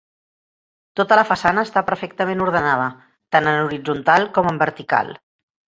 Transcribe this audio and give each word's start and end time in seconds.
Tota 0.99 1.17
la 1.19 1.25
façana 1.33 1.65
està 1.69 1.83
perfectament 1.91 2.43
ordenada 2.49 2.89
tant 3.37 3.53
en 3.53 3.63
horitzontal 3.69 4.31
com 4.39 4.55
en 4.55 4.63
vertical. 4.69 5.19